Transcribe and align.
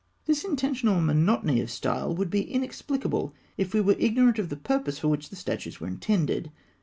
This 0.25 0.43
intentional 0.43 0.99
monotony 0.99 1.61
of 1.61 1.69
style 1.69 2.11
would 2.15 2.31
be 2.31 2.41
inexplicable 2.41 3.35
if 3.55 3.71
we 3.71 3.81
were 3.81 3.95
ignorant 3.99 4.39
of 4.39 4.49
the 4.49 4.57
purpose 4.57 4.97
for 4.97 5.09
which 5.09 5.29
such 5.29 5.37
statues 5.37 5.79
were 5.79 5.85
intended. 5.87 6.51